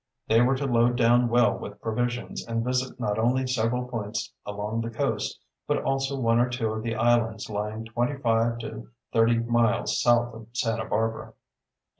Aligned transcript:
They 0.27 0.41
were 0.41 0.55
to 0.55 0.65
load 0.65 0.95
down 0.95 1.29
well 1.29 1.55
with 1.59 1.79
provisions 1.79 2.43
and 2.47 2.65
visit 2.65 2.99
not 2.99 3.19
only 3.19 3.45
several 3.45 3.87
points 3.87 4.33
along 4.47 4.81
the 4.81 4.89
coast, 4.89 5.39
but 5.67 5.83
also 5.83 6.19
one 6.19 6.39
or 6.39 6.49
two 6.49 6.71
of 6.73 6.81
the 6.81 6.95
islands 6.95 7.51
lying 7.51 7.85
twenty 7.85 8.17
five 8.17 8.57
to 8.61 8.89
thirty 9.13 9.37
miles 9.37 10.01
south 10.01 10.33
of 10.33 10.47
Santa 10.53 10.85
Barbara. 10.85 11.33